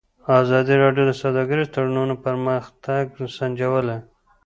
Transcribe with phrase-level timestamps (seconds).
[0.41, 3.03] ازادي راډیو د سوداګریز تړونونه پرمختګ
[3.37, 3.97] سنجولی.